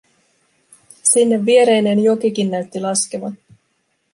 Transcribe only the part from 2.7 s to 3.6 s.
laskevan.